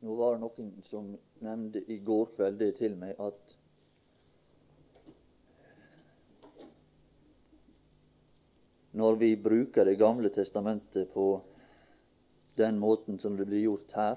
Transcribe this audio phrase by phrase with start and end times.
[0.00, 1.10] Nå var det noen som
[1.44, 3.56] nevnte i går kveld det til meg at
[8.96, 11.26] når vi bruker Det gamle testamentet på
[12.56, 14.16] den måten som det blir gjort her,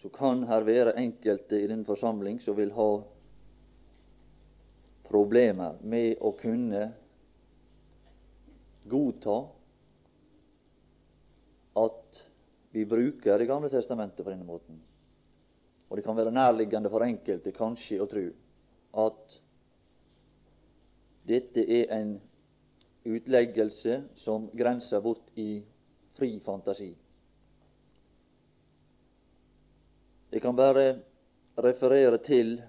[0.00, 2.88] så kan her være enkelte i denne forsamling som vil ha
[5.10, 6.86] problemer med å kunne
[8.90, 9.36] godta
[11.82, 12.22] at
[12.70, 14.80] vi bruker Det gamle testamentet på denne måten.
[15.90, 18.26] Og det kan være nærliggende for enkelte kanskje å tro
[19.04, 19.38] at
[21.26, 22.14] dette er en
[23.04, 25.62] utleggelse som grenser bort i
[26.14, 26.92] fri fantasi.
[30.30, 31.00] Jeg kan bare
[31.58, 32.60] referere til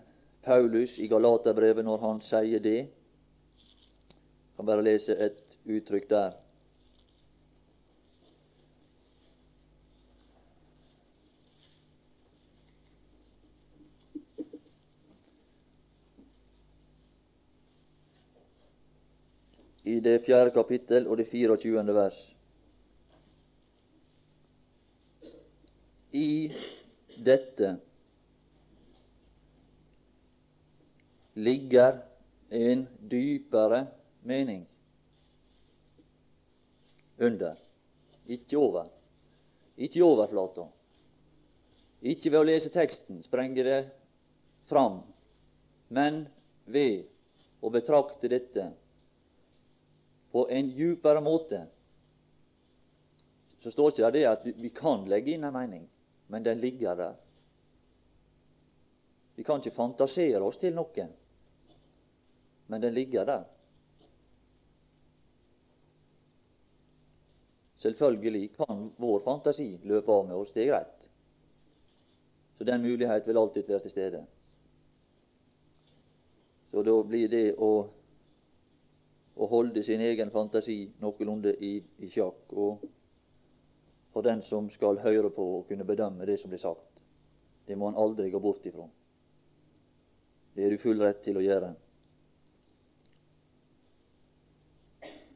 [0.41, 2.79] Paulus i Galaterbrevet når han sier det.
[2.89, 6.40] Jeg kan bare lese et uttrykk der.
[20.03, 21.93] Det fjerde kapittel og det 24.
[21.95, 22.19] vers.
[26.11, 26.51] I
[27.25, 27.75] dette
[31.33, 32.01] ligger
[32.49, 33.85] en dypere
[34.27, 34.65] mening
[37.21, 37.55] under,
[38.27, 38.89] ikke over.
[39.77, 40.65] Ikke i overflata.
[42.01, 43.79] Ikke ved å lese teksten sprenge det
[44.69, 44.99] fram,
[45.93, 46.25] men
[46.65, 47.05] ved
[47.61, 48.71] å betrakte dette
[50.31, 51.65] på en djupere måte,
[53.61, 55.83] så står ikke det at vi kan legge inn en mening,
[56.27, 57.17] men den ligger der.
[59.35, 61.07] Vi kan ikke fantasere oss til noe,
[62.67, 63.45] men den ligger der.
[67.81, 70.97] Selvfølgelig kan vår fantasi løpe av med oss, det er greit.
[72.57, 74.25] Så den mulighet vil alltid være til stede.
[76.71, 77.71] Så da blir det å
[79.35, 82.51] å holde sin egen fantasi noenlunde i, i sjakk.
[82.51, 82.81] Og
[84.11, 86.87] for den som skal høre på og kunne bedømme det som blir sagt.
[87.67, 88.87] Det må han aldri gå bort ifra.
[90.55, 91.71] Det er du full rett til å gjøre.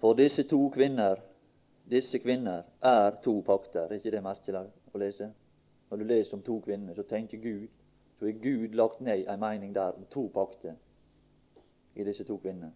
[0.02, 1.22] For disse to kvinner,
[1.90, 3.88] disse kvinner er to pakter.
[3.88, 5.32] Er ikke det merkelig å lese?
[5.90, 7.68] Når du leser om to kvinner, så tenker Gud
[8.20, 10.76] så er Gud lagt ned ei mening der om to pakter
[11.96, 12.72] i disse to kvinnene.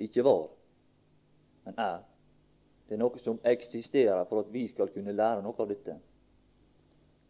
[0.00, 0.48] Ikke var,
[1.64, 2.00] men er.
[2.88, 5.94] Det er noe som eksisterer for at vi skal kunne lære noe av dette.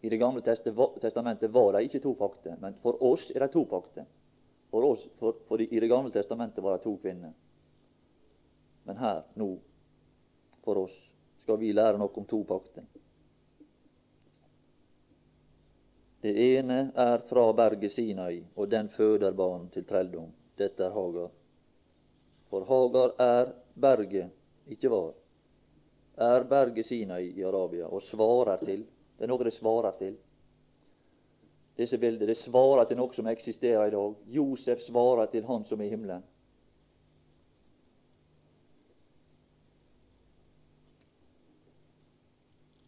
[0.00, 3.66] I Det gamle testamentet var det ikke to pakter, men for oss er det to
[3.68, 4.06] pakter.
[4.70, 7.34] For oss, for, for I Det gamle testamentet var det to kvinner.
[8.84, 9.50] Men her, nå,
[10.64, 10.96] for oss,
[11.42, 12.86] skal vi lære noe om to pakter.
[16.20, 20.32] Det ene er fra berget Sinai, og den føder barn til trelldom.
[20.56, 21.30] Dette er Hagar.
[22.50, 24.30] For Hagar er berget,
[24.66, 25.12] ikke var,
[26.16, 28.86] er berget Sinai i Arabia og svarer til
[29.18, 30.14] Det er noe det svarer til.
[31.76, 34.14] Disse bilder det svarer til noe som eksisterer i dag.
[34.32, 36.24] Josef svarer til Han som er i himmelen.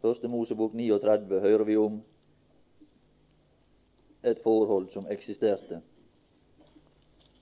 [0.02, 2.00] Første Mosebok 39 hører vi om
[4.24, 5.82] et forhold som eksisterte.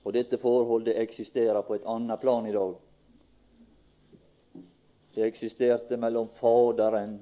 [0.03, 2.73] Og dette forholdet eksisterer på et annet plan i dag.
[5.15, 7.19] Det eksisterte mellom Faderen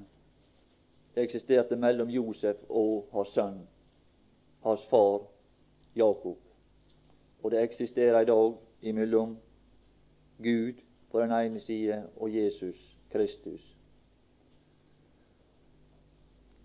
[1.15, 3.57] Det eksisterte mellom Josef og hans sønn,
[4.63, 5.25] hans far
[5.95, 6.37] Jakob.
[7.43, 9.37] Og det eksisterer i dag imellom
[10.37, 10.73] Gud
[11.11, 13.75] på den ene side og Jesus Kristus.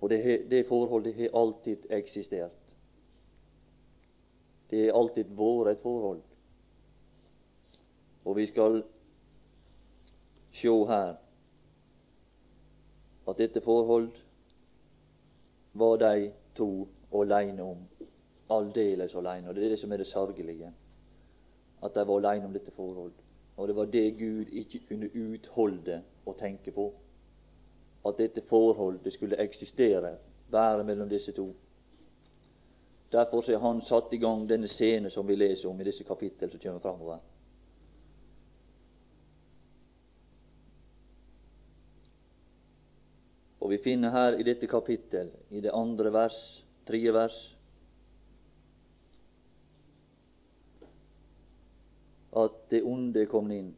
[0.01, 2.64] Og det, det forholdet har alltid eksistert.
[4.75, 6.23] Det er alltid vært et forhold.
[8.25, 8.81] Og vi skal
[10.51, 11.13] sjå her
[13.31, 14.09] at dette forhold
[15.79, 17.87] var de to aleine om.
[18.51, 19.49] Aldeles aleine.
[19.49, 20.73] Og det er det som er det sørgelige.
[21.83, 23.13] At de var aleine om dette forhold.
[23.57, 26.91] Og det var det Gud ikke kunne utholde å tenke på.
[28.07, 30.17] At dette forholdet skulle eksistere
[30.51, 31.53] være mellom disse to.
[33.15, 36.51] Derfor har han satt i gang denne scene som vi leser om i disse kapittel
[36.51, 37.21] som kommer framover.
[43.63, 46.41] Og vi finner her i dette kapittel, i det andre vers,
[46.91, 47.39] tredje vers,
[52.35, 53.73] at det onde kom inn.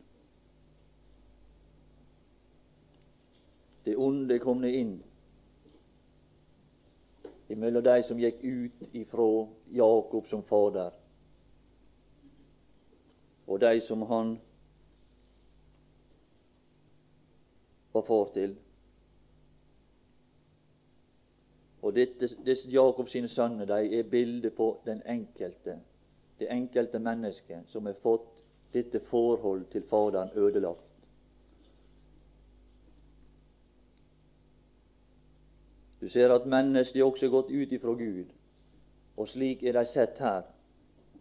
[3.87, 4.97] det onde kom kommet inn
[7.49, 10.91] imellom de som gikk ut ifra Jakob som fader,
[13.47, 14.37] og de som han
[17.93, 18.57] var far til.
[21.83, 21.95] Og
[22.47, 25.79] disse Jakobs sine sønner de er bildet på den enkelte,
[26.39, 28.27] det enkelte mennesket som har fått
[28.75, 30.86] dette forhold til Faderen ødelagt.
[36.07, 38.29] Du ser at mennesket også er gått ut ifra Gud,
[39.17, 40.45] og slik er de sett her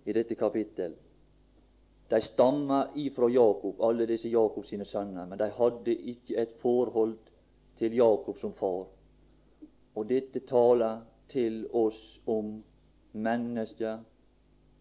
[0.06, 0.94] i dette kapittel.
[2.14, 7.18] De stammer ifra Jakob, alle disse Jakobs sine sønner, men de hadde ikke et forhold
[7.82, 8.86] til Jakob som far.
[9.96, 11.02] Og dette taler
[11.34, 12.54] til oss om
[13.14, 13.98] mennesker,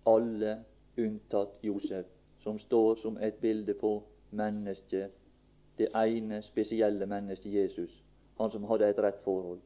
[0.07, 0.59] alle
[0.99, 2.13] unntatt Josef,
[2.45, 5.17] som står som et bilde på mennesket,
[5.79, 8.03] det ene spesielle mennesket Jesus,
[8.37, 9.65] han som hadde et rett forhold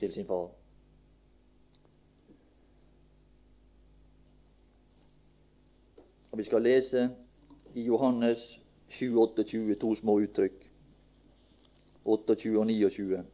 [0.00, 0.50] til sin far.
[6.32, 7.10] Og Vi skal lese
[7.74, 10.72] i Johannes 7-28 to små uttrykk.
[12.04, 13.24] 28 og 29.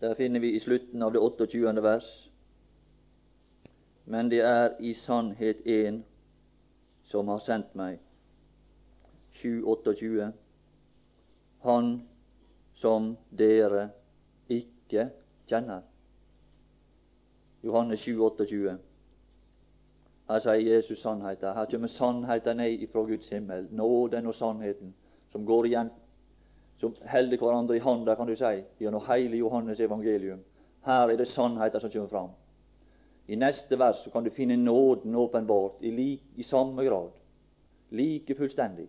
[0.00, 1.82] Der finner vi i slutten av det 28.
[1.82, 2.30] vers.
[4.04, 6.02] Men det er i sannhet én
[7.04, 7.98] som har sendt meg.
[9.32, 10.30] 7.28.
[11.62, 12.08] Han
[12.74, 13.88] som dere
[14.48, 15.10] ikke
[15.50, 15.82] kjenner.
[17.62, 18.78] Johannes 7, 28.
[20.28, 21.54] Her sier Jesus sannheten.
[21.54, 23.68] Her kommer sannheten ned fra Guds himmel.
[23.70, 24.94] Nåden og sannheten
[25.32, 25.90] som går igjen
[26.80, 30.44] som holder hverandre i handa, kan du si, gjennom hele Johannes evangelium.
[30.86, 32.30] Her er det sannheten som kommer fram.
[33.28, 37.10] I neste vers kan du finne nåden åpenbart i, like, i samme grad.
[37.90, 38.88] Like fullstendig.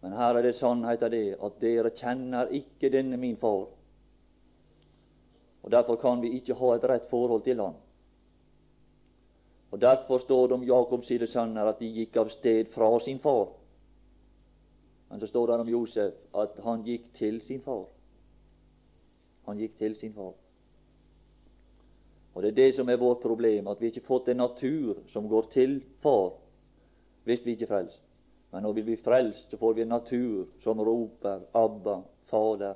[0.00, 3.66] Men her er det sannheten det at dere kjenner ikke denne min far.
[5.62, 7.74] Og Derfor kan vi ikke ha et rett forhold til han.
[9.70, 13.48] Og Derfor står det om Jakobs sønner at de gikk av sted fra sin far.
[15.14, 17.84] Men så står det om Josef at han gikk til sin far.
[19.46, 20.32] Han gikk til sin far.
[22.34, 24.96] Og Det er det som er vårt problem, at vi ikke har fått en natur
[25.06, 26.32] som går til far
[27.24, 28.02] hvis vi ikke er frelst.
[28.52, 32.74] Men når vi blir frelst, så får vi en natur som roper 'Abba, Fader'.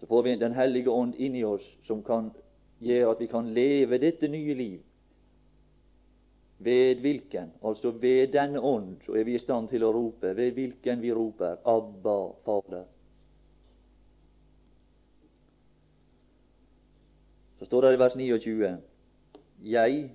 [0.00, 2.32] Så får vi Den hellige ånd inni oss som kan
[2.80, 4.80] gjøre at vi kan leve dette nye liv
[6.64, 10.52] ved hvilken, altså ved denne ånd, så er vi i stand til å rope, ved
[10.56, 12.84] hvilken vi roper Abba, Fader.
[17.58, 18.78] Så står det i vers 29
[19.64, 20.10] Jeg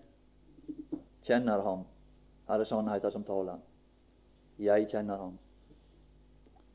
[1.24, 1.86] kjenner ham.
[2.48, 3.62] Her er sannheten som taler.
[4.60, 5.38] Jeg kjenner ham.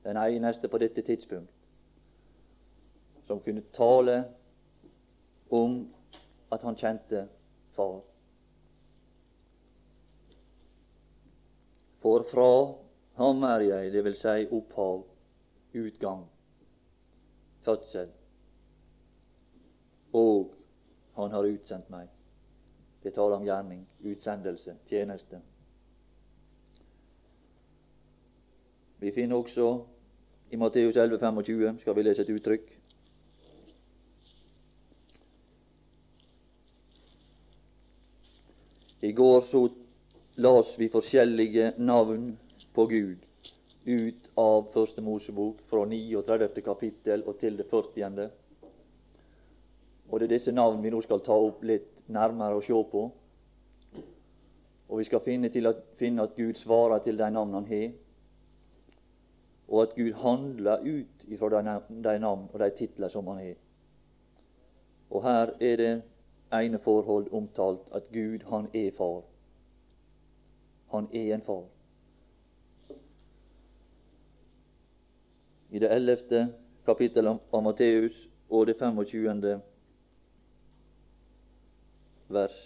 [0.05, 1.50] Den eneste på dette tidspunkt
[3.27, 4.25] som kunne tale
[5.50, 5.79] om
[6.53, 7.29] at han kjente
[7.75, 8.14] Far.
[12.05, 12.75] For fra
[13.17, 15.06] ham er jeg, det vil si opphav,
[15.75, 16.27] utgang,
[17.65, 18.11] fødsel.
[20.13, 20.51] Og
[21.17, 22.11] han har utsendt meg.
[23.03, 25.41] Det taler om gjerning, utsendelse, tjeneste.
[29.01, 29.70] Vi finner også
[30.53, 32.77] i Matteus 11, 25, skal vi lese et uttrykk.
[39.01, 39.65] I går så
[40.34, 42.38] las vi forskjellige navn
[42.74, 43.17] på Gud
[43.86, 46.62] ut av Første Mosebok fra 39.
[46.64, 48.31] kapittel og til det 40.
[50.10, 53.03] Og det er disse navn vi nå skal ta opp litt nærmere og se på.
[54.88, 57.93] Og vi skal finne, at, finne at Gud svarer til de navn han har,
[59.69, 63.55] og at Gud handler ut ifra de, navn og de titler som han har.
[65.10, 65.94] Og her er det
[66.53, 69.22] ene forhold omtalt at Gud, han er far.
[70.94, 71.65] Han er en far.
[75.70, 76.44] I det ellevte
[76.86, 79.56] kapittelet av Matteus og det 25.
[82.29, 82.60] vers.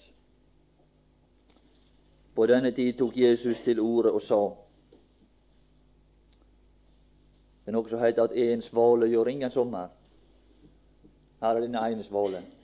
[2.34, 4.42] På denne tid tok Jesus til orde og sa
[7.64, 9.88] Det er noe som heter at én svale gjør ingen sommer.
[11.40, 12.57] Her er denne ene svalen.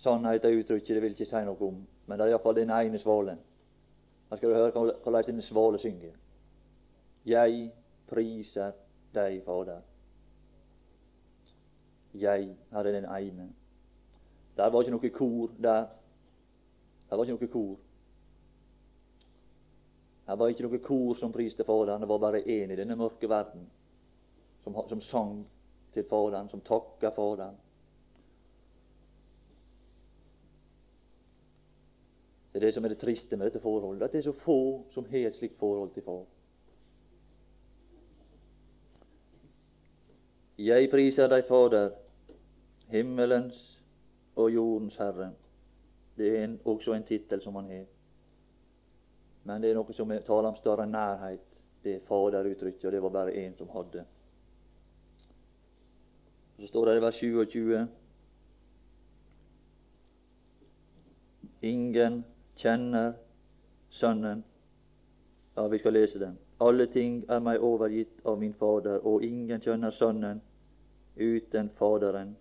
[0.00, 2.98] Sannhet er uttrykket det vil ikke si noe om, men det er iallfall den ene
[2.98, 3.38] svalen.
[4.30, 6.16] Da skal du høre hvordan denne svale synger.
[7.26, 7.70] Jeg
[8.08, 8.72] priser
[9.14, 9.80] deg, Fader.
[12.14, 13.48] Jeg, her er den ene.
[14.56, 15.86] Der var ikke noe kor der.
[17.10, 17.76] Der var ikke noe kor.
[20.26, 22.02] Her var ikke noe kor som priste Faderen.
[22.02, 23.66] Det var bare én i denne mørke verden
[24.64, 25.46] som, som sang
[25.94, 27.56] til Faderen, som takka Faderen.
[32.60, 34.84] Det er det som er det triste med dette forholdet, at det er så få
[34.92, 36.24] som har et slikt forhold til Far.
[40.58, 41.94] Jeg priser deg, Fader,
[42.92, 43.80] himmelens
[44.36, 45.30] og jordens Herre.
[46.18, 47.86] Det er en, også en tittel som han har.
[49.44, 51.46] Men det er noe som taler om større nærhet.
[51.84, 54.04] Det er Fader-uttrykket, og det var bare én som hadde.
[56.58, 57.88] Så står det i vers 27
[61.62, 62.24] Ingen
[62.60, 63.12] kjenner
[63.90, 64.44] Sønnen.
[65.56, 66.38] Ja, vi skal lese den.
[66.60, 70.42] Alle ting er meg overgitt av min Fader, og ingen kjenner Sønnen
[71.16, 72.36] uten Faderen.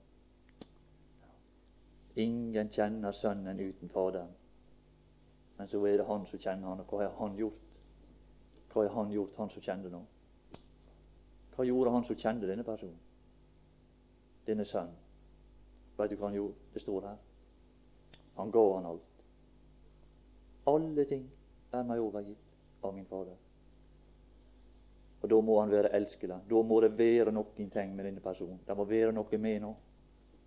[2.15, 4.35] Ingen kjenner Sønnen uten Faderen.
[5.57, 7.83] Men så er det Han som kjenner Han, og hva har Han gjort?
[8.73, 10.03] Hva har Han gjort, Han som kjenner nå?
[11.55, 12.99] Hva gjorde Han som kjente denne personen?
[14.47, 14.95] Denne sønnen?
[15.99, 16.55] Vet du hva han gjorde?
[16.73, 17.17] Det står her.
[18.37, 19.08] Han ga han alt.
[20.69, 21.25] Alle ting
[21.73, 23.37] er meg overgitt av min Fader.
[25.21, 26.35] Og Da må han være elskelig.
[26.49, 28.59] Da må det være noen ting med denne personen.
[28.67, 29.75] Det må være noe med nå.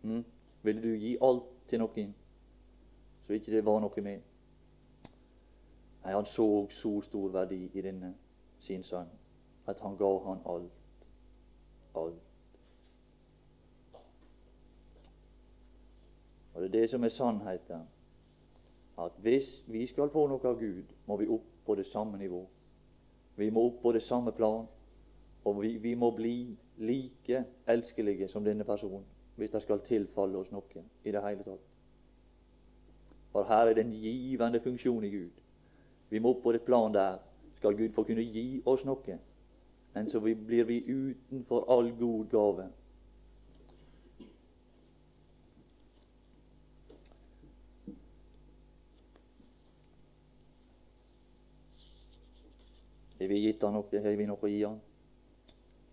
[0.02, 0.25] Mm?
[0.62, 2.14] Ville du gi alt til noen
[3.26, 4.21] så ikke det var noe med?
[6.05, 8.14] Nei, han så så stor verdi i denne
[8.61, 9.11] sin sønn
[9.71, 10.73] at han ga han alt.
[11.95, 12.23] Alt.
[16.55, 17.87] Og det er det som er sannheten
[18.99, 22.44] at hvis vi skal få noe av Gud, må vi opp på det samme nivå.
[23.37, 24.66] Vi må opp på det samme plan,
[25.44, 29.04] og vi, vi må bli like elskelige som denne personen
[29.37, 31.68] hvis det skal tilfalle oss noe i det hele tatt.
[33.32, 35.30] For her er det en givende funksjon i Gud.
[36.11, 37.16] Vi må opp på det plan der
[37.56, 39.16] skal Gud få kunne gi oss noe.
[39.94, 42.68] Men så blir vi utenfor all god gave.
[53.23, 53.99] Har vi gitt han noe?
[54.02, 54.81] Har vi noe å gi han?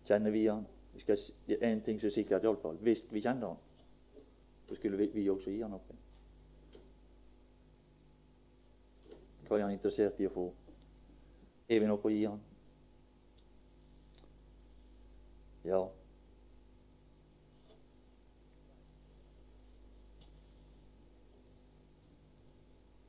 [0.08, 0.64] Kjenner vi han?
[0.96, 2.80] Vi skal, det er en ting som er sikkert, iallfall.
[2.82, 3.60] Hvis vi kjenner han,
[4.66, 5.98] så skulle vi, vi også gi han noe.
[9.46, 10.46] Hva er han interessert i å få?
[11.70, 12.42] Er vi noe å gi han?
[15.70, 15.84] Ja.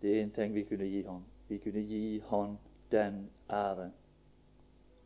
[0.05, 1.25] Det er en ting vi kunne gi han.
[1.49, 2.61] Vi kunne gi han
[2.93, 3.89] den ære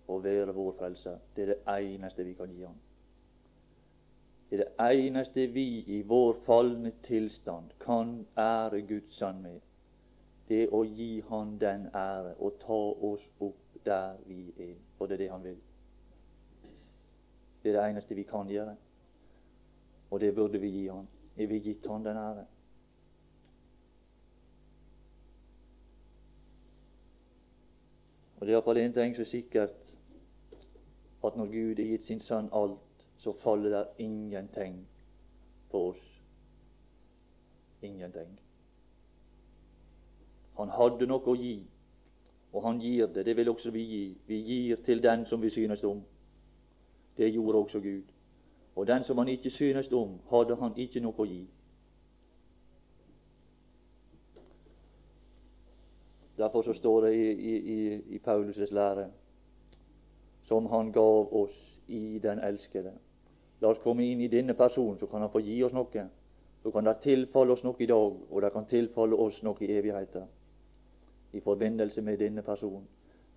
[0.08, 1.18] å være vår frelser.
[1.36, 2.76] Det er det eneste vi kan gi ham.
[4.50, 9.60] Det er det eneste vi i vår falne tilstand kan ære Guds sønn med.
[10.48, 14.74] Det er å gi Han den ære og ta oss opp der vi er.
[14.98, 15.60] For det er det Han vil.
[17.62, 18.76] Det er det eneste vi kan gjøre.
[20.10, 21.08] Og det burde vi gi Han.
[21.36, 22.44] Er vi gitt Han den ære?
[28.36, 29.83] Og det er iallfall én ting som er sikkert
[31.26, 34.86] at når Gud har gitt sin sønn alt, så faller det ingenting
[35.70, 36.02] på oss.
[37.82, 38.38] Ingenting.
[40.58, 41.54] Han hadde noe å gi,
[42.52, 43.24] og han gir det.
[43.26, 44.04] Det vil også vi gi.
[44.26, 46.02] Vi gir til den som vi synes om.
[47.16, 48.02] Det gjorde også Gud.
[48.76, 51.42] Og den som han ikke synes om, hadde han ikke noe å gi.
[56.38, 59.10] Derfor så står det i, i, i, i Paulus' lære
[60.44, 62.92] som han gav oss i den elskede.
[63.60, 66.06] La oss komme inn i denne personen, så kan han få gi oss noe.
[66.62, 69.72] Så kan det tilfalle oss noe i dag, og det kan tilfalle oss noe i
[69.72, 70.28] evigheten
[71.34, 72.86] i forbindelse med denne personen.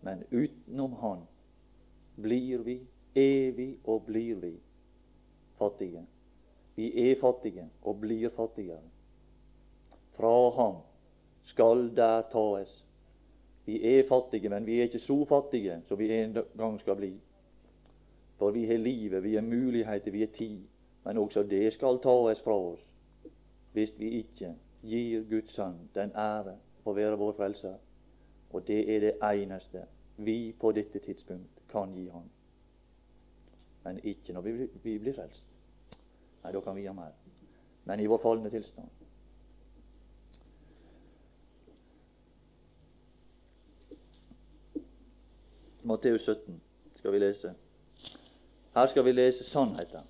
[0.02, 1.24] Men utenom Han
[2.16, 2.80] blir vi,
[3.16, 4.54] evig og blir vi,
[5.58, 6.06] fattige.
[6.76, 8.84] Vi er fattige og blir fattigere.
[10.14, 10.76] Fra Ham
[11.44, 12.87] skal der tas
[13.68, 17.14] vi er fattige, men vi er ikke så fattige som vi en gang skal bli.
[18.38, 20.62] For vi har livet, vi har muligheter, vi har tid.
[21.04, 22.86] Men også det skal tas fra oss
[23.74, 26.56] hvis vi ikke gir Guds sønn den ære
[26.86, 27.76] å være vår frelser.
[28.50, 29.84] Og det er det eneste
[30.18, 32.26] vi på dette tidspunkt kan gi ham.
[33.84, 35.44] Men ikke når vi, blir frelst.
[36.44, 37.14] Nei, da kan vi ha mer.
[37.86, 38.97] Men i vår falne tilstand
[45.88, 46.62] Matteus 17
[46.96, 47.54] skal vi lese.
[48.76, 50.10] Her skal vi lese sannheten.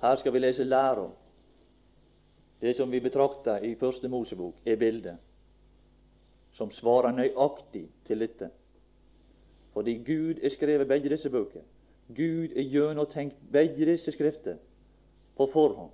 [0.00, 1.10] Her skal vi lese læra.
[2.60, 5.18] Det som vi betrakter i Første Mosebok, er bildet
[6.52, 8.50] som svarer nøyaktig til dette.
[9.72, 11.60] Fordi Gud er skrevet begge disse bøker.
[12.08, 14.56] Gud er gjennomtenkt begge disse skrifter
[15.36, 15.90] på forhånd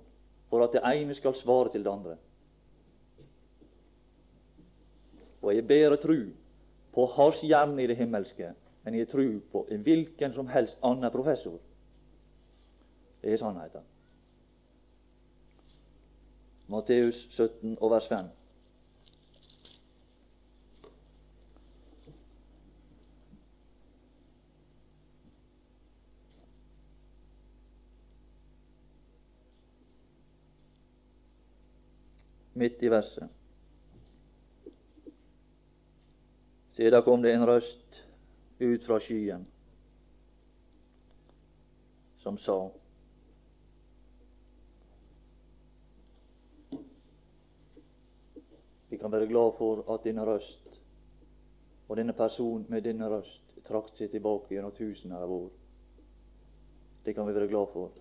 [0.49, 2.15] for at det ene skal svare til det andre.
[5.41, 6.17] Og jeg ber og tru
[6.93, 8.53] på Hans hjerne i det himmelske
[8.89, 11.59] enn jeg tror på en hvilken som helst annen professor.
[13.21, 13.85] Det er sannheten.
[16.67, 18.25] Matteus 17 og vers 5.
[32.59, 33.29] Midt i verset.
[36.75, 38.08] Se, kom det en røst
[38.59, 39.45] ut fra skyen
[42.19, 42.59] som sa
[48.89, 50.79] Vi kan være glad for at denne røst
[51.87, 55.49] og denne person med denne røst trakk seg tilbake gjennom tusener av år.
[57.05, 57.91] Det kan vi være glad for.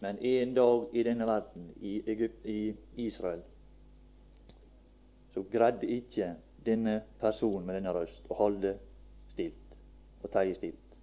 [0.00, 3.40] Men en dag i denne verden, i, Egypt, i Israel,
[5.32, 6.34] så greide ikke
[6.66, 8.76] denne personen med denne røst å holde
[10.26, 10.96] og teie stilt.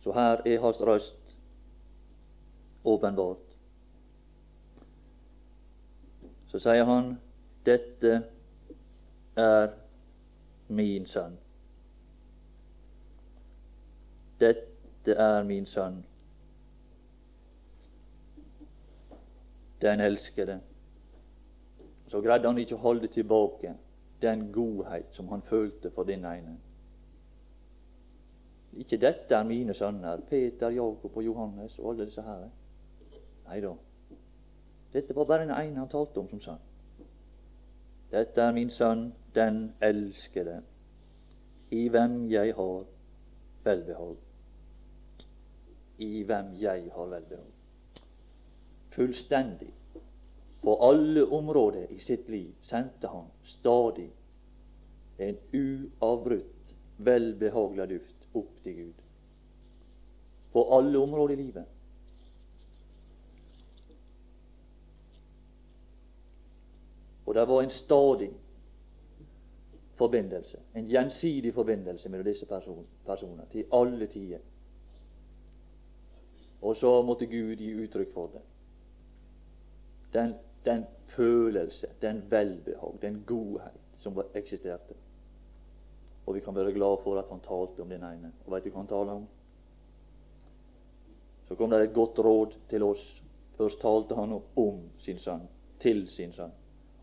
[0.00, 1.36] Så her er hans røst
[2.84, 3.46] åpenbart.
[6.46, 7.12] Så sier han
[7.66, 8.22] dette
[9.36, 9.68] er
[10.68, 11.36] min sønn.
[14.40, 16.00] Dette er min sønn.
[19.82, 20.60] Den elskede.
[22.08, 23.76] Så greide han ikke å holde tilbake
[24.22, 26.56] den godhet som han følte for den ene.
[28.78, 32.48] Ikke dette er mine sønner, Peter, Jakob og Johannes og alle disse her.
[33.48, 33.72] Nei da.
[34.92, 36.66] Dette var bare den ene han talte om som sønn.
[38.10, 40.60] Dette er min sønn, den elskede,
[41.70, 42.86] i hvem jeg har
[43.64, 44.16] velbehag.
[45.98, 48.00] I hvem jeg har velbehag.
[48.90, 49.70] Fullstendig.
[50.62, 54.10] På alle områder i sitt liv sendte han stadig
[55.18, 58.92] en uavbrutt, velbehagelig duft opp til Gud.
[60.52, 61.64] På alle områder i livet.
[67.26, 68.30] Og det var en stadig
[69.94, 72.46] forbindelse, en gjensidig forbindelse mellom disse
[73.06, 74.38] personene til alle tider.
[76.62, 78.40] Og så måtte Gud gi uttrykk for det.
[80.12, 84.94] Den, den følelse, den velbehag, den godhet som eksisterte.
[86.30, 88.28] Og vi kan være glad for at han talte om den ene.
[88.46, 89.24] Og veit du hva han taler om?
[91.48, 93.02] Så kom det et godt råd til oss.
[93.56, 95.48] Først talte han om sin sønn,
[95.82, 96.52] til sin sønn.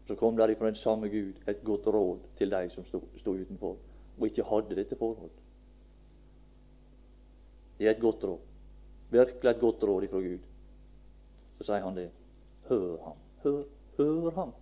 [0.08, 3.76] Så kom det fra den samme Gud et godt råd til de som stod utenfor
[4.20, 5.36] og ikke hadde dette forhold.
[7.80, 8.40] Det er et godt råd.
[9.12, 10.48] Virkelig et godt råd ifra Gud.
[11.58, 12.08] Så sier han det.
[12.70, 13.20] Hør ham.
[13.44, 13.62] Hør,
[13.98, 14.56] hør ham.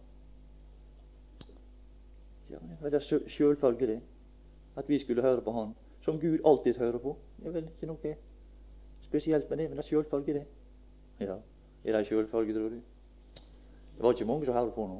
[2.49, 4.01] Ja, det er sjølfølge, det.
[4.75, 7.17] At vi skulle høre på Han som Gud alltid hører på.
[7.37, 8.15] Det er vel ikke noe
[9.01, 10.45] spesielt med det, men det er sjølfølge, det.
[11.19, 11.37] Ja,
[11.85, 12.81] er det ei sjølfølge, tror du?
[13.95, 14.99] Det var ikke mange som hører på nå.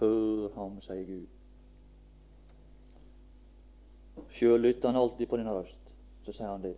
[0.00, 1.26] Hør ham, sier Gud.
[4.34, 5.92] Sjøl lytter han alltid på din røst.
[6.24, 6.74] Så sier han det.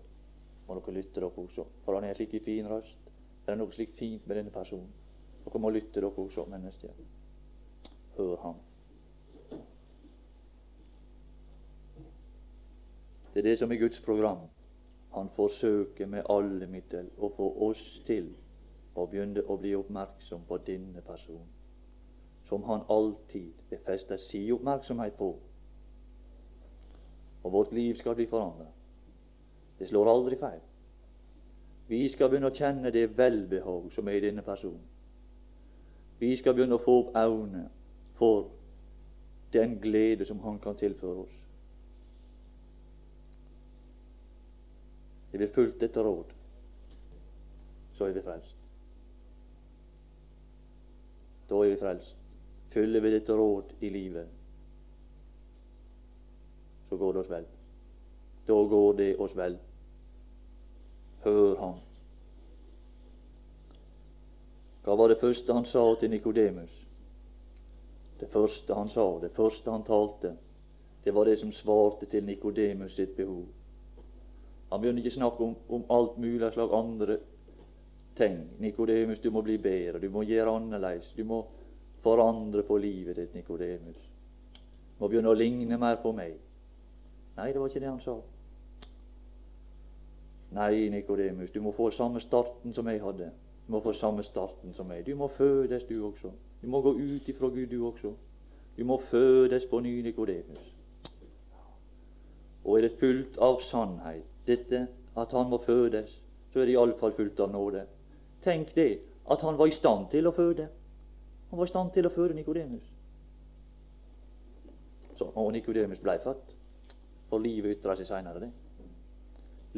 [0.66, 2.98] Må dere lytte dere også, for han er en slik fin røst.
[3.46, 4.90] Det er noe slikt fint med denne personen.
[5.46, 6.92] Dere må lytte dere også, mennesker.
[8.18, 8.60] Hør ham.
[13.32, 14.38] Det er det som er Guds program.
[15.14, 18.30] Han forsøker med alle midler å få oss til
[18.94, 21.50] å begynne å bli oppmerksom på denne personen
[22.52, 25.30] som han alltid vil feste si oppmerksomhet på.
[27.42, 28.66] Og vårt liv skal bli forandra.
[29.78, 30.60] Det slår aldri feil.
[31.88, 34.84] Vi skal begynne å kjenne det velbehag som er i denne personen.
[36.20, 37.64] Vi skal begynne å få opp øynene
[38.20, 38.50] for
[39.52, 41.41] den glede som han kan tilføre oss.
[45.32, 46.32] Er vi fulgt dette råd,
[47.96, 48.56] så er vi frelst.
[51.48, 52.16] Da er vi frelst.
[52.72, 54.28] Følger vi dette råd i livet,
[56.88, 57.48] så går det oss vel.
[58.46, 59.58] Da går det oss vel.
[61.24, 61.80] Hør Han.
[64.82, 66.72] Hva var det første han sa til Nikodemus?
[68.20, 70.36] Det første han sa, det første han talte,
[71.04, 73.46] Det var det som svarte til Nikodemus sitt behov.
[74.72, 77.18] Han begynner ikke å snakke om, om alt mulig slag andre
[78.16, 78.38] ting.
[78.58, 81.10] Nikodemus, du må bli bedre, du må gjøre annerledes.
[81.16, 81.42] Du må
[82.00, 83.98] forandre på livet ditt, Nikodemus.
[84.56, 86.38] Du må begynne å ligne mer på meg.
[87.36, 88.16] Nei, det var ikke det han sa.
[90.56, 93.28] Nei, Nikodemus, du må få samme starten som jeg hadde.
[93.66, 95.04] Du må få samme starten som meg.
[95.06, 96.32] Du må fødes, du også.
[96.62, 98.16] Du må gå ut ifra Gud, du også.
[98.76, 100.72] Du må fødes på ny, Nikodemus.
[102.64, 107.12] Og er det fullt av sannhet, dette at han må fødes, så er det iallfall
[107.16, 107.84] fullt av nåde.
[108.44, 108.98] Tenk det,
[109.30, 110.68] at han var i stand til å føde.
[111.50, 112.88] Han var i stand til å føde Nikodemus.
[115.22, 116.54] Og Nikodemus blei født.
[117.30, 118.50] For livet ytra seg seinere, det.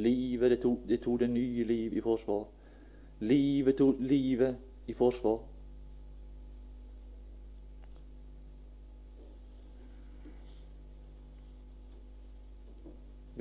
[0.02, 2.46] Livet, det tok, det to det nye liv i forsvar.
[3.20, 4.56] Livet tok livet
[4.90, 5.38] i forsvar.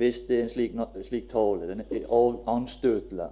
[0.04, 3.28] Hvis det er en slik, slik tale, den er anstøtelig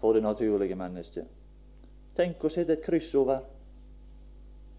[0.00, 1.24] for det naturlige mennesket.
[2.16, 3.44] Tenk å sette et kryss over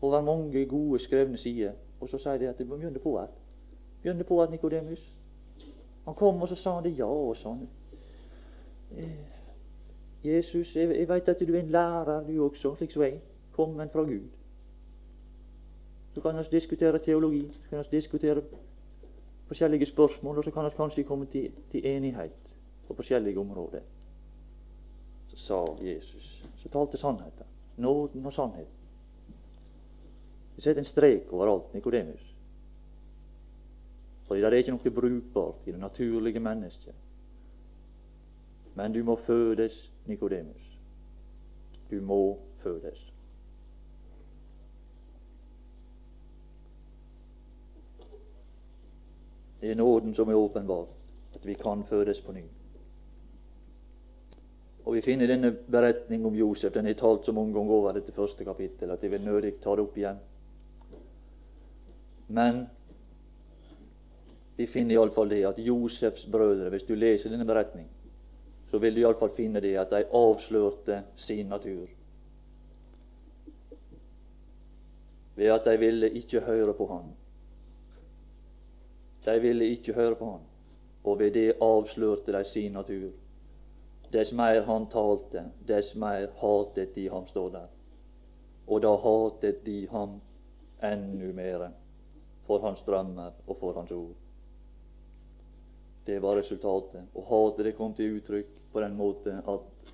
[0.01, 3.39] over mange gode, skrevne sider, og så sier de at det begynner på at
[4.01, 5.15] begynner på at Nikodemus.
[6.05, 7.63] Han kom, og så sa han det ja og sånn.
[8.97, 9.17] Eh,
[10.23, 13.21] Jesus, jeg, jeg veit at du er en lærer, du også, slik som jeg,
[13.55, 14.27] Kommen fra Gud.
[16.13, 18.43] Så kan vi diskutere teologi, så kan vi diskutere
[19.49, 22.31] forskjellige spørsmål, og så kan vi kanskje komme til, til enighet
[22.87, 23.81] på forskjellige områder.
[25.27, 27.45] Så sa Jesus, så talte sannheten.
[27.77, 28.75] Nåden og sannheten.
[30.55, 32.35] Vi setter en strek over alt, Nikodemus.
[34.27, 36.95] Fordi det er ikke noe brukbart i det naturlige mennesket.
[38.75, 40.65] Men du må fødes, Nikodemus.
[41.91, 43.13] Du må fødes.
[49.61, 50.85] Det er nåden som er åpenbar,
[51.35, 52.43] at vi kan fødes på ny.
[54.85, 56.73] Og Vi finner denne beretning om Josef.
[56.73, 59.75] Den er talt så mange ganger over dette første kapittel at jeg vil nødig ta
[59.75, 60.17] det opp igjen.
[62.27, 62.63] Men
[64.57, 67.91] vi finner iallfall det at Josefs brødre, hvis du leser denne beretningen,
[68.71, 71.87] så vil du iallfall finne det at de avslørte sin natur.
[75.35, 77.13] Ved at de ville ikke høre på han.
[79.29, 80.45] De ville ikke høre på han,
[81.03, 83.11] og ved det avslørte de sin natur.
[84.13, 87.67] Dess mer han talte, dess mer hatet de ham, står der.
[88.67, 90.15] Og da hatet de ham
[90.83, 91.67] enda mer
[92.47, 94.17] for hans drømmer og for hans ord.
[96.07, 97.05] Det var resultatet.
[97.13, 99.93] Og hatet det kom til uttrykk på den måte at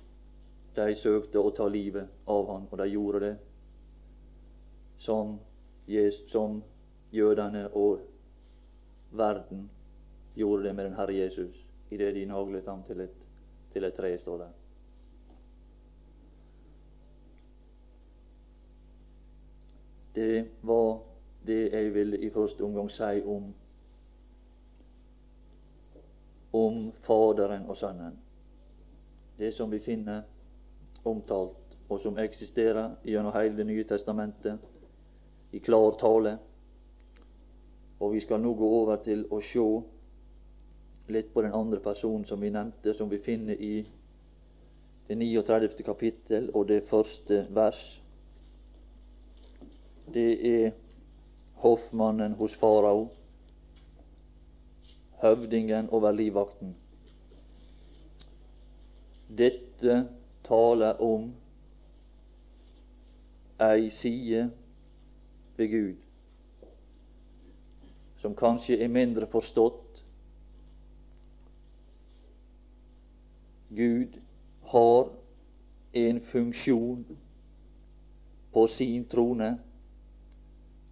[0.76, 3.36] de søkte å ta livet av han, og de gjorde det
[4.98, 5.36] som,
[6.28, 6.62] som
[7.12, 8.00] jødene og
[9.18, 9.70] verden
[10.34, 13.14] gjorde det med den Herre Jesus idet de naglet ham til et,
[13.72, 14.48] til et tre, står der.
[20.14, 21.00] Det var
[21.46, 23.54] det jeg ville i første omgang si om
[26.52, 28.18] om Faderen og Sønnen.
[29.38, 30.22] Det som vi finner
[31.04, 34.58] omtalt, og som eksisterer gjennom hele Det nye testamentet
[35.52, 36.38] i klar tale.
[38.00, 39.66] Og vi skal nå gå over til å se
[41.08, 43.86] litt på den andre personen som vi nevnte, som vi finner i
[45.08, 45.82] det 39.
[45.86, 48.02] kapittel og det første vers.
[50.14, 50.72] Det er
[51.62, 53.08] hoffmannen hos farao
[55.22, 56.74] høvdingen over livvakten.
[59.38, 60.02] Dette
[60.44, 61.30] taler om
[63.60, 64.50] ei side
[65.56, 66.05] ved Gud
[68.26, 70.00] som kanskje er mindre forstått.
[73.70, 74.16] Gud
[74.72, 75.12] har
[75.92, 77.04] en funksjon
[78.52, 79.52] på sin trone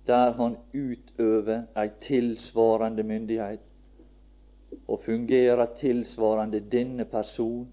[0.06, 3.66] der han utøver ei tilsvarende myndighet
[4.86, 7.66] og fungerer tilsvarende denne person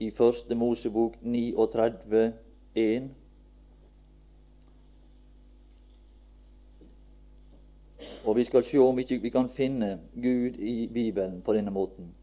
[0.00, 2.32] i Første Mosebok 39,
[2.74, 3.08] 1.
[8.24, 12.14] Og vi skal se om ikke vi kan finne Gud i Bibelen på denne måten.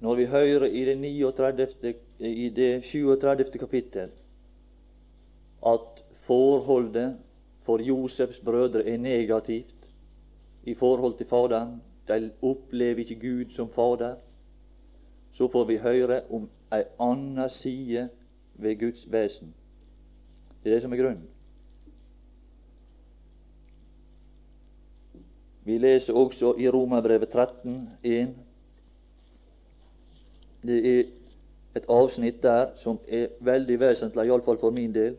[0.00, 3.58] Når vi hører i det, 39, i det 37.
[3.58, 4.10] kapittel
[5.66, 7.16] at forholdet
[7.62, 9.74] for Josefs brødre er negativt
[10.64, 11.82] i forhold til Faderen.
[12.08, 14.14] De opplever ikke Gud som Fader.
[15.32, 18.08] Så får vi høre om ei anna side
[18.54, 19.54] ved Guds vesen.
[20.64, 21.28] Det er det som er grunnen.
[25.64, 28.34] Vi leser også i Romerbrevet 13, 1.
[30.62, 31.04] Det er
[31.76, 35.16] et avsnitt der som er veldig vesentlig, iallfall for min del,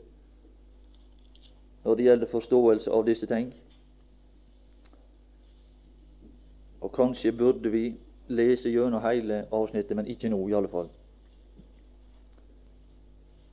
[1.83, 3.53] når det gjelder forståelse av disse ting.
[6.81, 7.95] Og kanskje burde vi
[8.27, 10.89] lese gjennom hele avsnittet, men ikke nå, i alle fall.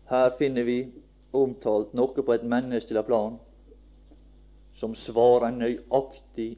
[0.09, 0.81] Her finner vi
[1.37, 3.37] omtalt noe på et menneskelig plan
[4.77, 6.57] som svarer nøyaktig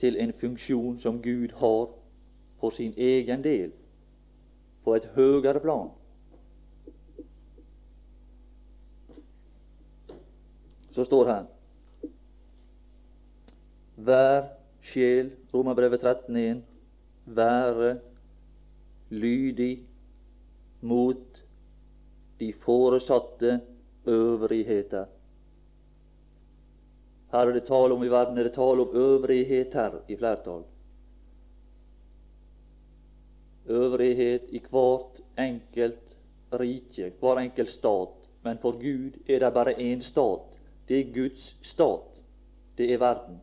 [0.00, 1.86] til en funksjon som Gud har
[2.60, 3.72] for sin egen del,
[4.84, 5.90] på et høyere plan.
[10.90, 11.44] Så står her
[14.00, 14.48] Hver
[14.82, 16.62] sjel, Romerbrevet 13.1,
[17.26, 17.98] være
[19.10, 19.84] lydig
[20.80, 21.29] mot
[22.40, 23.60] de foresatte
[24.06, 25.04] øvrigheter.
[27.32, 30.62] Her er det tale om i verden er det tale om øvrigheter i flertall.
[33.66, 36.16] Øvrighet i hvert enkelt
[36.52, 38.08] rike, hver enkelt stat.
[38.42, 40.58] Men for Gud er det bare én stat.
[40.88, 42.20] Det er Guds stat.
[42.78, 43.40] Det er verden.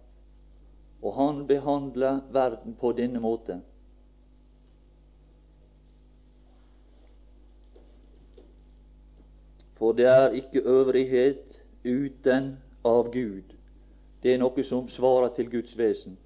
[1.02, 3.64] Og han behandler verden på denne måten.
[9.78, 13.56] For det er ikke øvrighet uten av Gud.
[14.24, 16.18] Det er noe som svarer til Guds vesen.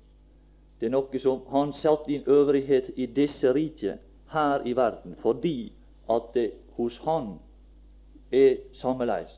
[0.79, 3.99] Det er noe som Han satte inn øvrighet i disse riket
[4.31, 5.73] her i verden fordi
[6.09, 7.35] at det hos Han
[8.31, 9.35] er sammeleis.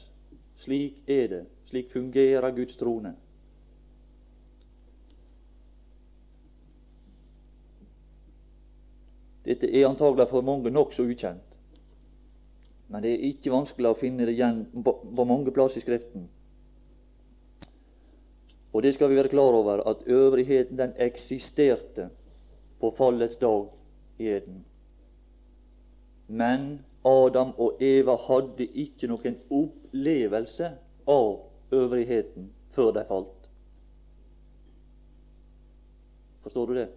[0.58, 1.46] Slik er det.
[1.66, 3.16] Slik fungerer Guds trone.
[9.46, 11.53] Dette er antagelig for mange nokså ukjent.
[12.88, 16.28] Men det er ikke vanskelig å finne det igjen på mange plasser i Skriften.
[18.74, 22.10] Og det skal vi være klar over, at øvrigheten den eksisterte
[22.82, 23.68] på fallets dag
[24.20, 24.64] i Eden.
[26.28, 30.72] Men Adam og Eva hadde ikke noen opplevelse
[31.08, 31.30] av
[31.72, 33.50] øvrigheten før de falt.
[36.44, 36.88] Forstår du det?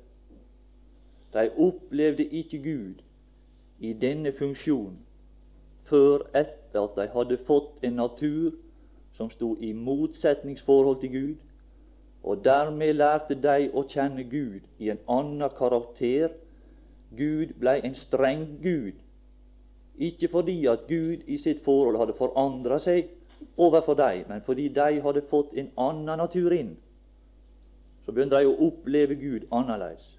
[1.34, 3.02] De opplevde ikke Gud
[3.80, 5.05] i denne funksjonen
[5.88, 8.54] før etter at de hadde fått en natur
[9.16, 11.34] som sto i motsetningsforhold til Gud,
[12.22, 16.34] og dermed lærte de å kjenne Gud i en annen karakter.
[17.16, 18.98] Gud ble en streng Gud,
[19.96, 23.06] ikke fordi at Gud i sitt forhold hadde forandra seg
[23.56, 26.74] overfor dem, men fordi de hadde fått en annen natur inn.
[28.04, 30.15] Så begynte de å oppleve Gud annerledes.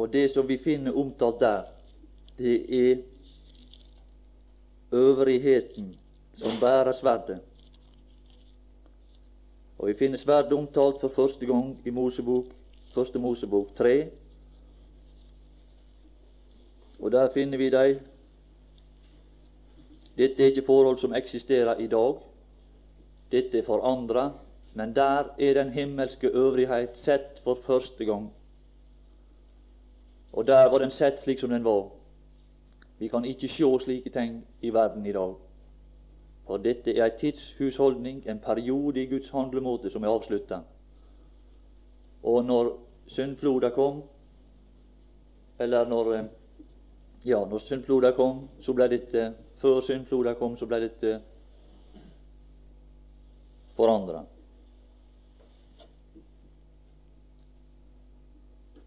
[0.00, 1.62] Og det som vi finner omtalt der,
[2.38, 2.54] det
[2.90, 2.96] er
[4.92, 5.96] øvrigheten
[6.36, 7.40] som bærer sverdet.
[9.78, 12.44] Og Vi finner sverdet omtalt for første gang i Mosebok,
[12.94, 14.10] første Mosebok 3.
[17.00, 18.00] Og der finner vi dem.
[20.16, 22.14] Dette er ikke forhold som eksisterer i dag.
[23.32, 24.30] Dette er forandra,
[24.74, 28.32] men der er den himmelske øvrighet sett for første gang.
[30.32, 31.88] Og der var den sett slik som den var.
[32.98, 35.34] Vi kan ikke se slike ting i verden i dag.
[36.46, 40.60] For dette er ei tidshusholdning, en periode i Guds handlemåte som er avslutta.
[42.22, 44.02] Og når syndfloda kom,
[45.58, 46.28] eller når
[47.24, 51.18] ja, når syndfloda kom, så ble dette Før syndfloda kom, så ble dette
[53.76, 54.22] forandra.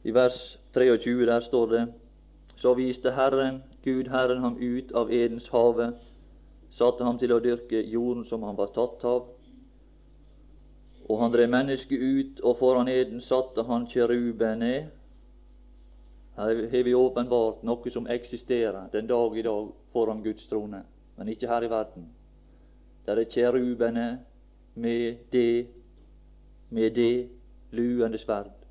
[0.03, 0.39] I vers
[0.73, 1.93] 23 der står det
[2.55, 5.91] Så viste Herren, Gud Herren ham ut av Edens hage,
[6.71, 9.25] satte ham til å dyrke jorden som han var tatt av.
[11.09, 14.71] Og han drev mennesket ut, og foran Eden satte han kjerubene.
[16.37, 20.85] Her har vi åpenbart noe som eksisterer den dag i dag foran Guds trone,
[21.17, 22.07] men ikke her i verden.
[23.05, 24.07] Der er kjerubene
[24.75, 25.67] med det,
[26.69, 27.29] med det
[27.75, 28.62] luende sverd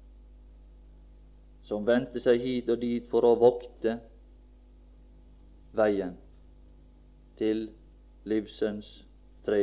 [1.72, 3.94] som vendte seg hit og dit for å vokte
[5.72, 6.12] veien
[7.40, 7.64] til
[8.28, 8.90] livsens
[9.46, 9.62] tre.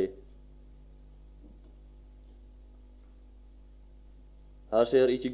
[4.73, 5.29] Her ser ikke,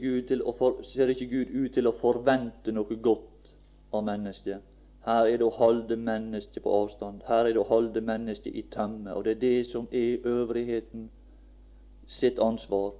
[0.59, 3.55] for, ser ikke, Gud ut til å forvente noe godt
[3.95, 4.71] av mennesket.
[5.07, 7.23] Her er det å holde mennesket på avstand.
[7.27, 9.15] Her er det å holde mennesket i tømme.
[9.15, 11.07] Og det er det som er øvrigheten
[12.07, 12.97] sitt ansvar,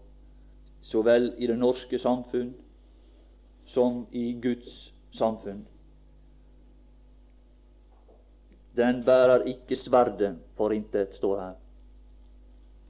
[0.82, 2.54] så vel i det norske samfunn
[3.66, 5.66] som i Guds samfunn.
[8.76, 11.54] Den bærer ikke sverdet for intet, står her.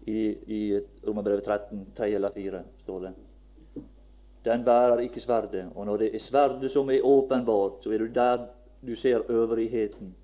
[0.08, 3.14] I, i Romerbrevet 13, 3 eller 4 står det.
[4.46, 5.72] Den bærer ikke sverdet.
[5.76, 8.46] Og når det er sverdet som er åpenbart, så er det der
[8.88, 10.16] du ser øvrigheten.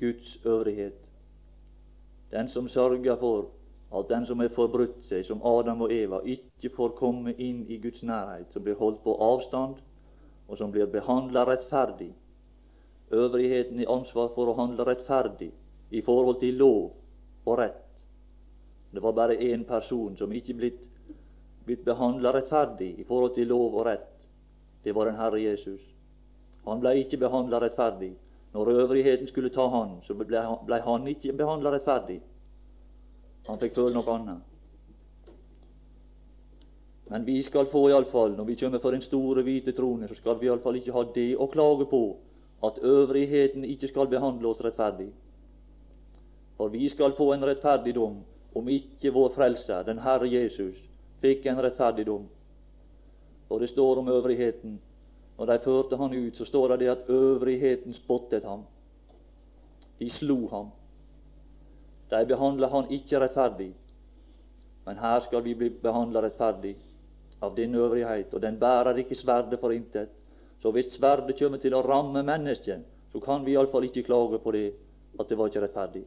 [0.00, 0.92] Guds øvrighet.
[2.30, 3.50] Den som sørger for
[3.98, 7.78] at den som har forbrutt seg, som Adam og Eva, ikke får komme inn i
[7.78, 9.78] Guds nærhet, som blir holdt på avstand,
[10.48, 12.10] og som blir behandla rettferdig.
[13.10, 15.52] Øvrigheten i ansvar for å handle rettferdig
[15.90, 16.90] i forhold til lov
[17.46, 17.84] og rett.
[18.90, 20.80] Det var bare én person som ikke blitt,
[21.64, 24.10] blitt behandla rettferdig i forhold til lov og rett.
[24.84, 25.80] Det var den Herre Jesus.
[26.64, 28.12] Han ble ikke behandla rettferdig.
[28.52, 32.20] Når øvrigheten skulle ta han, så ble han ikke behandla rettferdig.
[33.48, 34.57] Han fikk føle noe annet.
[37.10, 40.40] Men vi skal få iallfall, når vi kommer for den store, hvite trone, så skal
[40.40, 42.02] vi iallfall ikke ha det å klage på
[42.64, 45.08] at øvrigheten ikke skal behandle oss rettferdig.
[46.56, 48.18] For vi skal få en rettferdig dom
[48.54, 50.76] om ikke vår Frelser, den Herre Jesus,
[51.22, 52.26] fikk en rettferdig dom.
[53.48, 54.76] Og det står om øvrigheten.
[55.38, 58.66] Når de førte han ut, så står det at øvrigheten spottet ham.
[59.98, 60.68] De slo ham.
[62.10, 63.70] De behandla han ikke rettferdig.
[64.84, 66.74] Men her skal vi bli behandla rettferdig
[67.40, 70.08] av din øvrighet, og den bærer ikke sverdet for intet.
[70.62, 74.52] Så hvis sverdet kommer til å ramme mennesket, så kan vi iallfall ikke klage på
[74.52, 74.72] det,
[75.20, 76.04] at det var ikke rettferdig.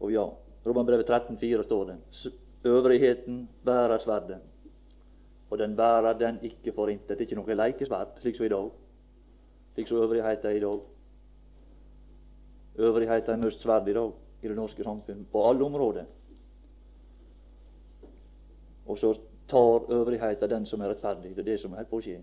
[0.00, 0.24] Og ja,
[0.66, 2.32] Romanbrevet 13,4 står det
[2.64, 4.40] øvrigheten bærer sverdet,
[5.50, 7.08] og den bærer den ikke for intet.
[7.08, 8.70] Det er ikke noe lekesverd, slik som i dag.
[9.74, 10.80] Slik som øvrigheten er i dag.
[12.78, 16.04] Øvrigheten er mest sverd i dag i det norske samfunn, på alle områder.
[18.86, 19.14] Og så
[19.48, 21.36] tar øvrigheten den som er rettferdig.
[21.36, 22.22] Det er det som holder på å skje.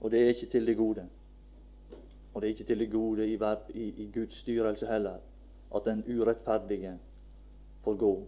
[0.00, 1.06] Og det er ikke til det gode.
[2.34, 3.38] Og det er ikke til det gode i,
[3.74, 5.18] i, i Guds styrelse heller
[5.76, 6.98] at den urettferdige
[7.84, 8.26] får gå.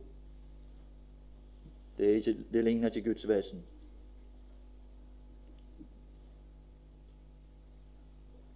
[1.99, 3.62] Det, ikke, det ligner ikke Guds vesen.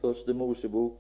[0.07, 0.99] Første Mosebok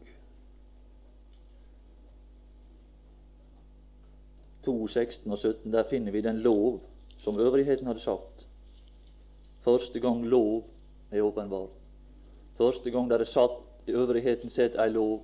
[4.64, 6.80] 2, 16 og 17, der finner vi den lov
[7.18, 8.46] som øvrigheten hadde satt.
[9.60, 10.64] Første gang lov
[11.10, 11.68] er åpenbar.
[12.58, 15.22] Første gang der er satt i øvrigheten sett ei lov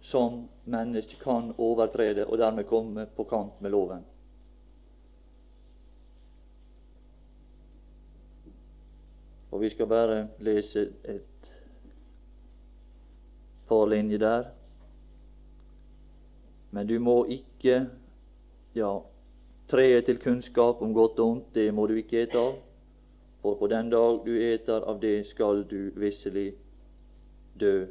[0.00, 4.06] som mennesket kan overtrede og dermed komme på kant med loven.
[9.50, 11.33] Og Vi skal bare lese et
[13.74, 14.44] par linjer der.
[16.70, 17.86] Men du må ikke
[18.74, 18.98] ja,
[19.68, 22.54] treet til kunnskap om godt og ondt, det må du ikke ete av.
[23.42, 26.52] For på den dag du eter av det, skal du visselig
[27.60, 27.86] dø.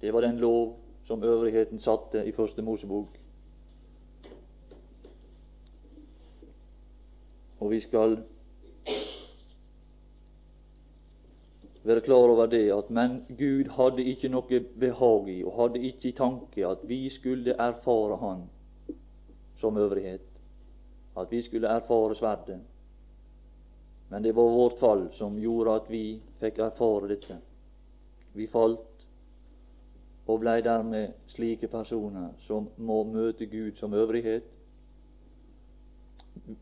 [0.00, 3.18] Det var den lov som øvrigheten satte i Første Mosebok.
[7.60, 8.18] Og vi skal
[11.86, 16.08] være klar over det at men Gud hadde ikke noe behag i, og hadde ikke
[16.08, 18.48] i tanke at vi skulle erfare Han
[19.60, 20.26] som øvrighet.
[21.16, 22.60] At vi skulle erfare sverdet.
[24.10, 27.38] Men det var vårt fall som gjorde at vi fikk erfare dette.
[28.34, 29.06] Vi falt
[30.26, 34.42] og blei dermed slike personer som må møte Gud som øvrighet,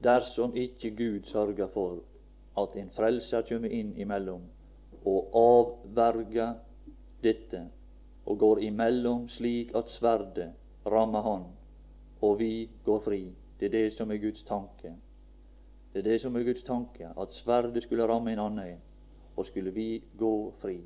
[0.04, 1.98] dersom ikke Gud sørger for
[2.60, 4.44] at en frelser kommer inn imellom
[5.04, 6.54] og avverger
[7.22, 7.62] dette
[8.26, 10.52] og går imellom slik at sverdet
[10.87, 11.44] rammer han,
[12.20, 13.33] og vi går fri.
[13.60, 14.94] Det er det som er Guds tanke.
[15.92, 18.81] Det er det som er Guds tanke, at sverdet skulle ramme en annen,
[19.37, 20.81] og skulle vi gå fri.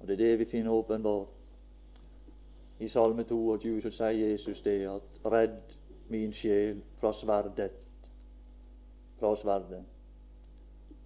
[0.00, 1.28] Og Det er det vi finner åpenbart.
[2.80, 5.76] I Salme 22 så sier Jesus det at 'Redd
[6.08, 7.72] min sjel fra sverdet'.
[9.18, 9.84] Fra sverdet.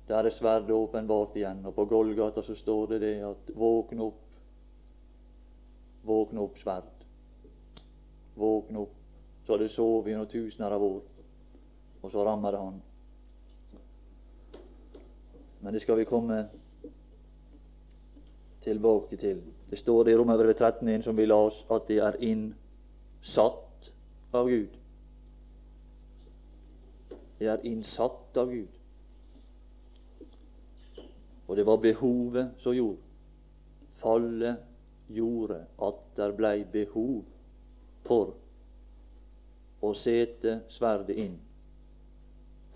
[0.09, 1.67] Der er sverdet åpenbart igjen.
[1.67, 4.25] Og på Golgata så står det det at 'våkn opp'.
[6.03, 6.83] Våkn opp, sverd.
[8.37, 8.95] Våkn opp.
[9.47, 11.03] Så har det sovet gjennom tusener av år,
[12.03, 12.83] og så rammer det han.
[15.61, 16.49] Men det skal vi komme
[18.63, 19.43] tilbake til.
[19.71, 23.93] Det står det i Romerbrevet 13, som vi la oss, at det er innsatt
[24.33, 24.79] av Gud.
[27.39, 28.78] Det er innsatt av Gud.
[31.49, 33.03] Og det var behovet som gjorde.
[33.99, 34.57] Fallet
[35.09, 37.23] gjorde at det blei behov
[38.07, 38.35] for
[39.83, 41.39] å sette sverdet inn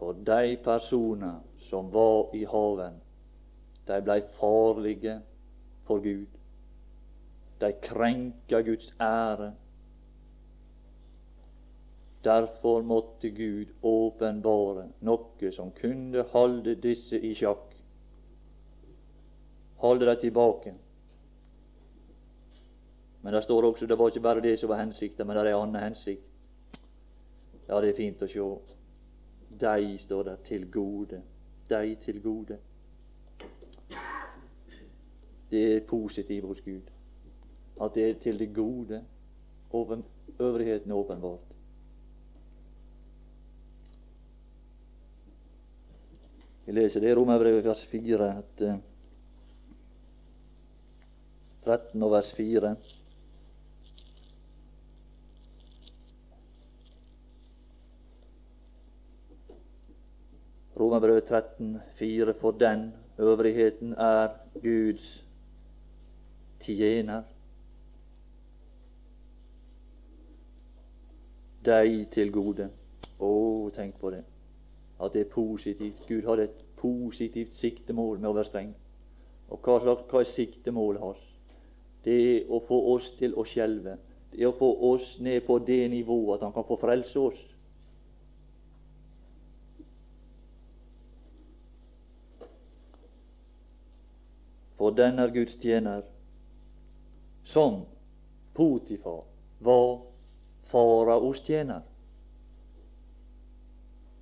[0.02, 2.94] for de personer som var i haven.
[3.86, 5.20] De blei farlige
[5.86, 6.38] for Gud.
[7.60, 9.52] De krenka Guds ære.
[12.24, 17.71] Derfor måtte Gud åpenbare noe som kunne holde disse i sjakk,
[19.82, 20.74] holde det tilbake.
[23.22, 25.54] Men det står også det var ikke bare det som var hensikten, men det er
[25.54, 26.22] en annen hensikt.
[27.68, 28.46] Ja, det er fint å se.
[29.60, 31.22] De står der til gode.
[31.70, 32.58] De til gode.
[35.50, 36.90] Det er positivt hos Gud.
[37.80, 39.02] At det er til det gode.
[39.72, 40.02] Over,
[40.38, 41.52] øvrigheten åpenbart.
[46.66, 48.74] Vi leser det i Romerbrevet vers 4, at, uh,
[51.64, 52.76] 13 og vers 4.
[60.80, 64.28] Romerbrevet 13, 4, for den øvrigheten er
[64.62, 65.24] Guds
[66.60, 67.22] tjener.
[71.64, 72.70] Deg til gode.
[73.22, 73.34] Å,
[73.76, 74.24] tenk på det.
[74.98, 76.02] At det er positivt.
[76.08, 78.72] Gud har et positivt siktemål med å være streng.
[79.52, 81.31] Og hva, slags, hva er siktemålet hans?
[82.04, 83.96] Det er å få oss til å skjelve.
[84.32, 87.40] Det er å få oss ned på det nivået at han kan få frelse oss.
[94.82, 96.02] For den er Guds tjener,
[97.44, 97.84] som
[98.54, 99.22] Potifar
[99.62, 100.00] var
[100.66, 101.84] faraos tjener.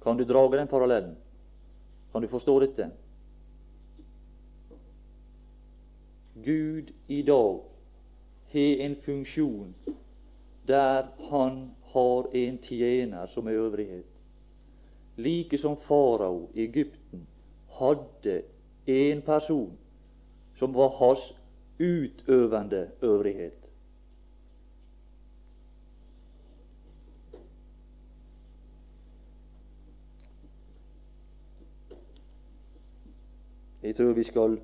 [0.03, 1.16] Kan du drage den parallellen?
[2.12, 2.91] Kan du forstå dette?
[6.45, 7.70] Gud i dag
[8.53, 9.75] har en funksjon
[10.67, 14.07] der han har en tjener som er øvrighet.
[15.17, 17.27] Like som farao i Egypten
[17.79, 18.43] hadde
[18.87, 19.79] en person
[20.59, 21.35] som var hans
[21.79, 23.61] utøvende øvrighet.
[33.83, 34.59] Jeg tror vi skal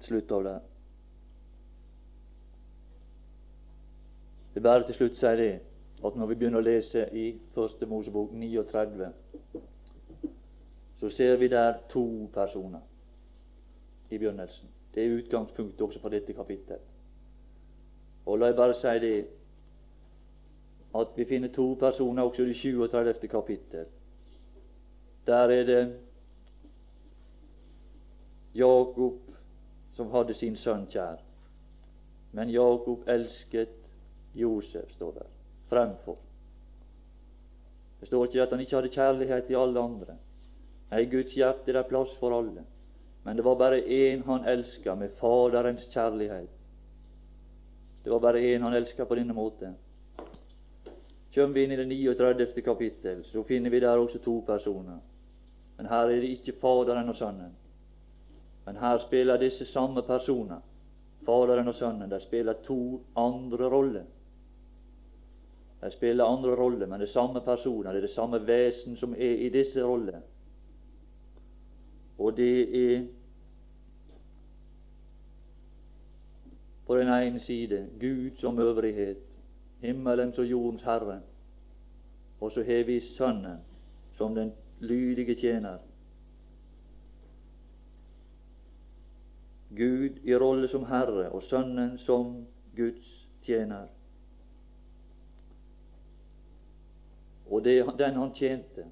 [0.00, 0.60] slutte av der.
[4.58, 5.60] Det bare til slutt si det
[6.04, 9.12] at når vi begynner å lese i Første Mosebok 39,
[10.98, 12.80] så ser vi der to personer
[14.10, 14.66] i begynnelsen.
[14.94, 16.82] Det er utgangspunktet også for dette kapittelet.
[18.26, 19.14] Og la jeg bare si det
[21.04, 23.28] at vi finner to personer også i det 37.
[23.28, 23.86] kapittel.
[25.26, 25.96] Der er det
[28.54, 29.20] Jakob
[29.94, 31.22] som hadde sin sønn kjær.
[32.32, 33.84] Men Jakob elsket
[34.34, 35.26] Josef, står der,
[35.68, 36.16] fremfor.
[38.00, 40.18] Det står ikke at han ikke hadde kjærlighet til alle andre.
[40.90, 42.64] Nei, Guds hjerte er plass for alle.
[43.24, 46.48] Men det var bare én han elska med Faderens kjærlighet.
[48.04, 49.74] Det var bare én han elska på denne måten.
[51.34, 52.62] Kjem vi inn i det 39.
[52.64, 54.98] kapittel, så finner vi der også to personer.
[55.76, 57.52] Men her er det ikke Faderen og Sønnen.
[58.66, 60.62] Men her spiller disse samme personer,
[61.26, 64.06] Faderen og Sønnen, de spiller to andre roller.
[65.80, 69.14] De spiller andre roller, men det er samme personer, det er det samme vesen som
[69.14, 70.22] er i disse rollene.
[72.18, 73.06] Og det er
[76.86, 79.16] på den ene side Gud som øvrighet,
[79.80, 81.20] himmelens og jordens herre.
[82.40, 83.58] Og så har vi Sønnen
[84.16, 85.78] som den lydige tjener.
[89.76, 93.86] Gud i rolle som Herre og Sønnen som Guds tjener.
[97.50, 98.84] Og det, den han tjente,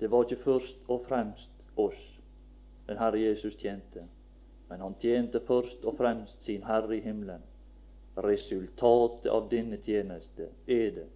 [0.00, 2.18] det var ikke først og fremst oss
[2.88, 4.06] den Herre Jesus tjente.
[4.68, 7.42] Men han tjente først og fremst sin Herre i himmelen.
[8.16, 11.06] Resultatet av denne tjeneste er det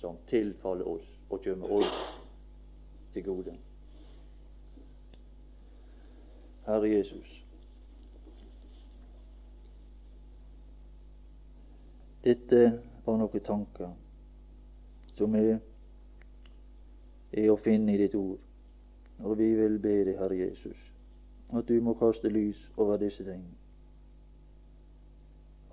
[0.00, 2.00] som tilfaller oss og kommer oss
[3.14, 3.54] til gode.
[6.66, 7.44] Herre Jesus.
[12.24, 12.60] Dette
[13.06, 13.94] var noen tanker
[15.16, 15.56] som er,
[17.32, 18.38] er å finne i ditt ord.
[19.20, 20.76] Og vi vil be deg, Herre Jesus,
[21.52, 23.42] at du må kaste lys over disse ting.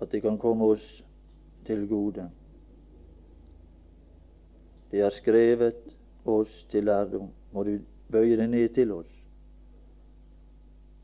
[0.00, 1.04] At det kan komme oss
[1.66, 2.28] til gode.
[4.90, 7.30] Det er skrevet oss til lærdom.
[7.52, 7.78] Må du
[8.12, 9.14] bøye det ned til oss.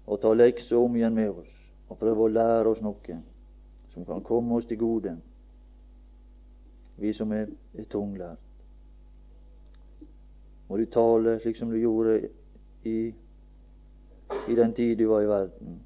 [0.07, 1.53] og ta leksa om igjen med oss
[1.89, 3.15] og prøve å lære oss noe
[3.95, 5.15] som kan komme oss til gode,
[6.97, 8.43] vi som er, er tunglært.
[10.75, 12.16] Må du tale slik som du gjorde
[12.83, 13.14] i,
[14.51, 15.77] i den tid du var i verden.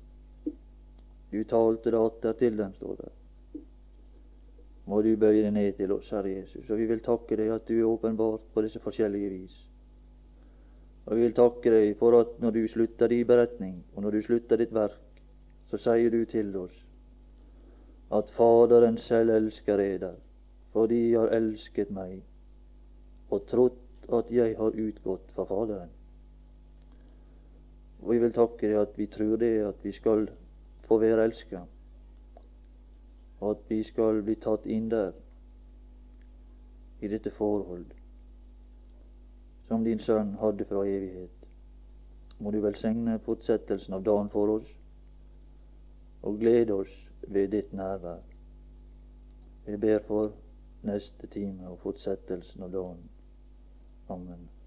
[1.28, 3.10] Du talte det atter til dem, står det.
[4.88, 6.70] Må du bøye deg ned til oss, Herre Jesus.
[6.70, 9.58] Og vi vil takke deg at du er åpenbart på disse forskjellige vis.
[11.04, 14.22] Og vi vil takke deg for at når du slutter din beretning, og når du
[14.24, 15.20] slutter ditt verk,
[15.68, 16.80] så sier du til oss
[18.16, 20.16] at Faderen selv elsker eder,
[20.72, 22.22] for De har elsket meg
[23.28, 23.76] og trodd
[24.12, 25.90] at jeg har utgått fra Faderen.
[28.02, 30.28] Og vi vil takke at vi tror det, at vi skal
[30.88, 31.60] få være elska,
[33.40, 35.12] og at vi skal bli tatt inn der,
[37.00, 37.86] i dette forhold
[39.68, 41.44] som din sønn hadde fra evighet.
[42.38, 44.70] Må du velsigne fortsettelsen av dagen for oss,
[46.22, 46.94] og glede oss
[47.28, 48.22] ved ditt nærvær.
[49.66, 50.32] Jeg ber for
[50.88, 53.17] neste time og fortsettelsen av dagen.
[54.08, 54.57] 豪门。